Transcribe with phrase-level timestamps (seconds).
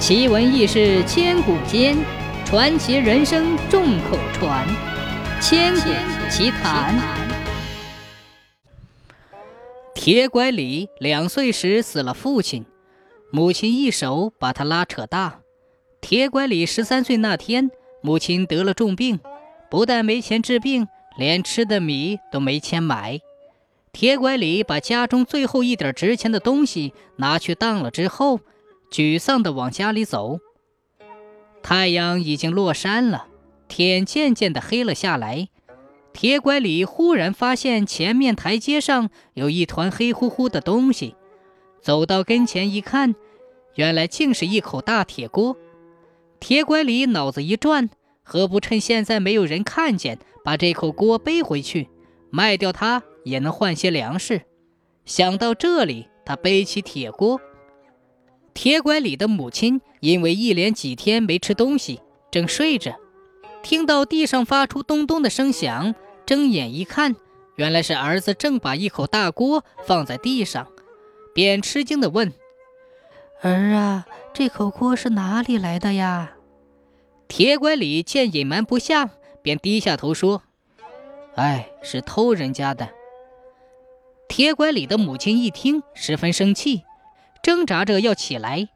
[0.00, 1.94] 奇闻异事千古间，
[2.46, 4.66] 传奇人生众口传。
[5.42, 5.90] 千古
[6.30, 6.98] 奇谈。
[9.94, 12.64] 铁拐李两岁时死了父亲，
[13.30, 15.40] 母亲一手把他拉扯大。
[16.00, 17.70] 铁拐李十三岁那天，
[18.00, 19.20] 母亲得了重病，
[19.70, 20.88] 不但没钱治病，
[21.18, 23.20] 连吃的米都没钱买。
[23.92, 28.40] 铁拐李把家中最后一点值钱的东西拿去当了之后，
[28.90, 30.40] 沮丧地往家里走。
[31.62, 33.26] 太阳已经落山了，
[33.68, 35.48] 天渐渐地黑了下来。
[36.12, 41.14] 铁拐李忽然发现前面台阶上有一团黑乎乎的东西，
[41.80, 43.14] 走到跟前一看，
[43.76, 45.56] 原来竟是一口大铁锅。
[46.40, 47.90] 铁拐李脑子一转，
[48.24, 51.88] 何不趁现在没有人看见，把这口锅背回去，
[52.30, 53.02] 卖掉它？
[53.24, 54.42] 也能换些粮食。
[55.04, 57.40] 想到这里，他背起铁锅。
[58.52, 62.00] 铁拐李的母亲因为一连几天没吃东西，
[62.30, 62.96] 正睡着，
[63.62, 65.94] 听到地上发出咚咚的声响，
[66.26, 67.16] 睁眼一看，
[67.56, 70.66] 原来是儿子正把一口大锅放在地上，
[71.34, 72.32] 便吃惊地问
[73.40, 76.32] ：“儿啊，这口锅是哪里来的呀？”
[77.28, 79.10] 铁拐李见隐瞒不下，
[79.40, 80.42] 便低下头说
[81.36, 82.90] ：“哎，是偷人家的。”
[84.28, 86.82] 铁拐李的母亲一听，十分生气，
[87.42, 88.68] 挣扎着要起来。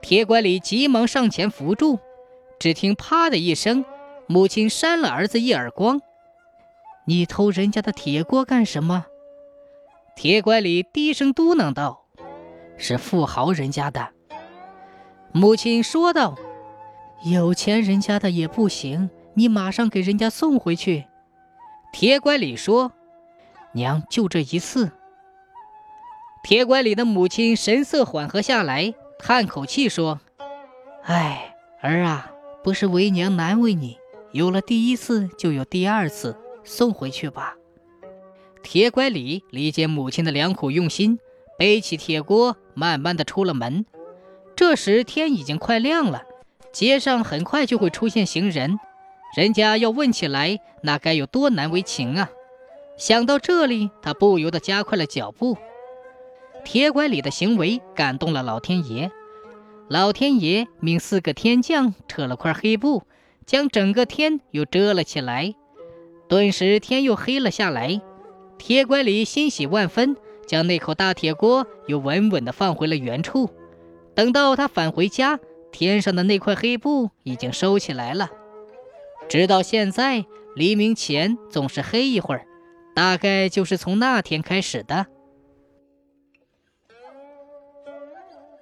[0.00, 1.98] 铁拐李急忙上前扶住，
[2.58, 3.84] 只听“啪”的一声，
[4.26, 6.00] 母亲扇了儿子一耳光
[7.06, 9.06] ：“你偷人家的铁锅干什么？”
[10.16, 12.04] 铁拐李低声嘟囔道
[12.76, 14.10] ：“是富豪人家的。”
[15.32, 16.36] 母亲说道
[17.24, 21.06] ：“有钱人家的也不行，你马上给人家送回去。”
[21.92, 22.92] 铁拐李说。
[23.72, 24.92] 娘，就这一次。
[26.44, 30.20] 铁拐李的母亲神色缓和下来，叹口气说
[31.04, 32.30] ：“哎，儿啊，
[32.62, 33.96] 不是为娘难为你，
[34.30, 37.56] 有了第一次就有第二次，送回去吧。”
[38.62, 41.18] 铁拐李理解母亲的良苦用心，
[41.58, 43.86] 背起铁锅，慢慢的出了门。
[44.54, 46.24] 这时天已经快亮了，
[46.74, 48.78] 街上很快就会出现行人，
[49.34, 52.28] 人家要问起来，那该有多难为情啊！
[52.98, 55.56] 想到这里，他不由得加快了脚步。
[56.64, 59.12] 铁拐李的行为感动了老天爷，
[59.88, 63.02] 老天爷命四个天将扯了块黑布，
[63.46, 65.54] 将整个天又遮了起来。
[66.26, 68.00] 顿时天又黑了下来。
[68.56, 70.16] 铁拐李欣喜万分，
[70.46, 73.50] 将那口大铁锅又稳稳地放回了原处。
[74.14, 75.38] 等到他返回家，
[75.70, 78.30] 天上的那块黑布已经收起来了。
[79.28, 80.24] 直到现在，
[80.56, 82.46] 黎明前总是黑一会儿。
[82.94, 85.06] 大概就是从那天开始的。